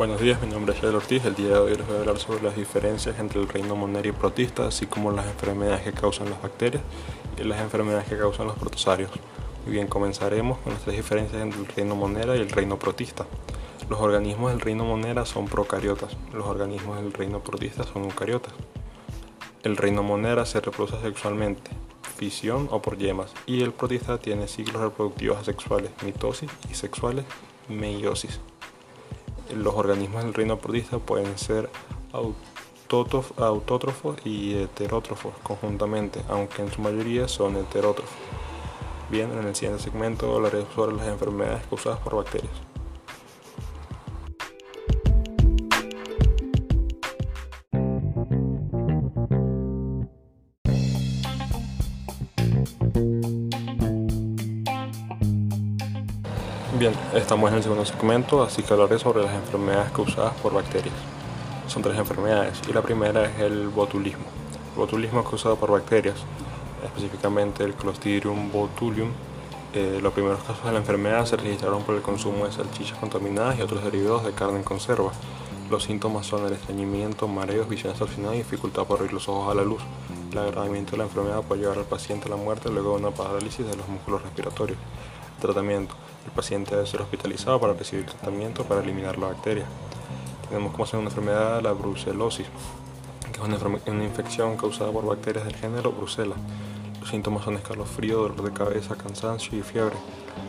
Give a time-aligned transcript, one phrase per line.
[0.00, 1.26] Buenos días, mi nombre es Yael Ortiz.
[1.26, 4.08] El día de hoy les voy a hablar sobre las diferencias entre el reino monera
[4.08, 6.82] y protista, así como las enfermedades que causan las bacterias
[7.38, 9.10] y las enfermedades que causan los protosarios.
[9.66, 13.26] Muy bien, comenzaremos con las tres diferencias entre el reino monera y el reino protista.
[13.90, 18.54] Los organismos del reino monera son procariotas, los organismos del reino protista son eucariotas.
[19.64, 21.72] El reino monera se reproduce sexualmente,
[22.16, 27.26] fisión o por yemas, y el protista tiene ciclos reproductivos asexuales, mitosis, y sexuales,
[27.68, 28.40] meiosis
[29.54, 31.70] los organismos del reino protista pueden ser
[33.38, 38.18] autótrofos y heterótrofos conjuntamente, aunque en su mayoría son heterótrofos.
[39.10, 42.69] Bien, en el siguiente segmento hablaré sobre las enfermedades causadas por bacterias.
[56.80, 60.94] Bien, estamos en el segundo segmento, así que hablaré sobre las enfermedades causadas por bacterias.
[61.66, 64.24] Son tres enfermedades y la primera es el botulismo.
[64.72, 66.16] El botulismo es causado por bacterias,
[66.82, 69.10] específicamente el Clostridium botulium.
[69.74, 73.58] Eh, los primeros casos de la enfermedad se registraron por el consumo de salchichas contaminadas
[73.58, 75.12] y otros derivados de carne en conserva.
[75.70, 79.54] Los síntomas son el estreñimiento, mareos, visión distorsionada y dificultad por abrir los ojos a
[79.54, 79.82] la luz.
[80.30, 83.10] El agravamiento de la enfermedad puede llevar al paciente a la muerte luego de una
[83.10, 84.78] parálisis de los músculos respiratorios.
[85.40, 85.96] Tratamiento.
[86.24, 89.64] El paciente debe ser hospitalizado para recibir tratamiento para eliminar la bacteria.
[90.48, 92.46] Tenemos como segunda enfermedad la brucelosis,
[93.32, 96.36] que es una, infección causada por bacterias del género Brucella.
[97.00, 99.96] Los síntomas son escalofrío, dolor de cabeza, cansancio y fiebre.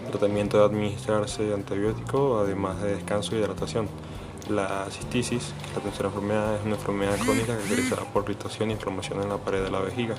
[0.05, 3.87] El tratamiento debe administrarse antibiótico, además de descanso y hidratación.
[4.49, 9.29] La es la tercera enfermedad, es una enfermedad crónica caracterizada por irritación e inflamación en
[9.29, 10.15] la pared de la vejiga.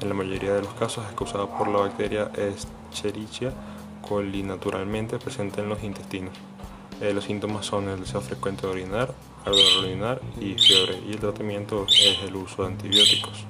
[0.00, 3.52] En la mayoría de los casos es causada por la bacteria Escherichia
[4.06, 6.34] coli naturalmente presente en los intestinos.
[7.00, 9.12] Eh, los síntomas son el deseo frecuente de orinar,
[9.44, 11.00] ardor al orinar y fiebre.
[11.06, 13.44] Y el tratamiento es el uso de antibióticos.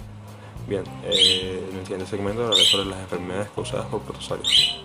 [0.66, 4.83] Bien, eh, en el siguiente segmento hablaré sobre las enfermedades causadas por protosarios.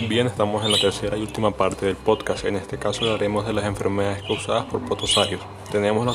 [0.00, 2.44] Bien, estamos en la tercera y última parte del podcast.
[2.44, 5.40] En este caso hablaremos de las enfermedades causadas por protosarios.
[5.72, 6.12] Tenemos la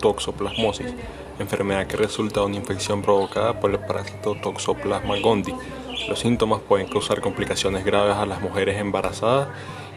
[0.00, 0.94] toxoplasmosis,
[1.38, 5.54] enfermedad que resulta de una infección provocada por el parásito Toxoplasma gondii.
[6.08, 9.48] Los síntomas pueden causar complicaciones graves a las mujeres embarazadas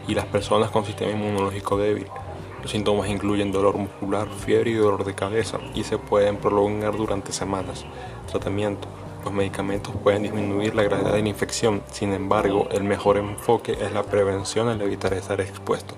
[0.06, 2.06] y las personas con sistema inmunológico débil.
[2.60, 7.32] Los síntomas incluyen dolor muscular, fiebre y dolor de cabeza y se pueden prolongar durante
[7.32, 7.86] semanas.
[8.30, 8.88] Tratamiento
[9.24, 13.92] los medicamentos pueden disminuir la gravedad de la infección, sin embargo, el mejor enfoque es
[13.92, 15.94] la prevención al evitar estar expuesto.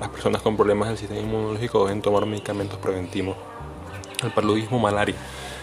[0.00, 3.36] Las personas con problemas del sistema inmunológico deben tomar medicamentos preventivos.
[4.22, 5.16] El paludismo malaria,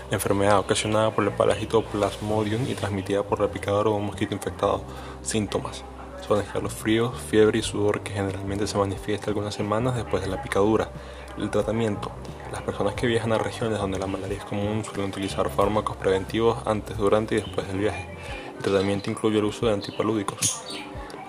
[0.10, 4.82] enfermedad ocasionada por el parásito Plasmodium y transmitida por la picadura de un mosquito infectado.
[5.22, 5.84] Síntomas
[6.28, 10.90] son escalofríos, fiebre y sudor que generalmente se manifiesta algunas semanas después de la picadura.
[11.38, 12.12] El tratamiento.
[12.52, 16.58] Las personas que viajan a regiones donde la malaria es común suelen utilizar fármacos preventivos
[16.66, 18.10] antes, durante y después del viaje.
[18.58, 20.62] El tratamiento incluye el uso de antipalúdicos.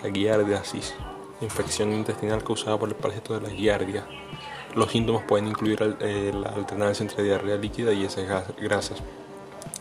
[0.03, 0.95] La giardiasis,
[1.41, 4.05] infección intestinal causada por el parásito de la giardia.
[4.75, 8.29] Los síntomas pueden incluir eh, la alternancia entre diarrea líquida y heces
[8.59, 8.99] grasas.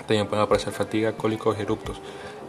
[0.06, 2.00] También pueden aparecer fatiga, cólicos y eructos.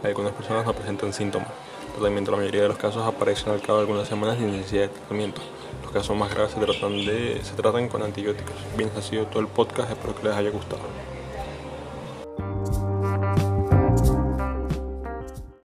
[0.03, 1.47] Algunas personas no presentan síntomas.
[1.93, 4.83] Tratamiento en la mayoría de los casos aparecen al cabo de algunas semanas sin necesidad
[4.83, 5.41] de tratamiento.
[5.81, 8.55] Los casos más graves se tratan, se tratan con antibióticos.
[8.75, 9.91] Bien, ha sido todo el podcast.
[9.91, 10.81] Espero que les haya gustado.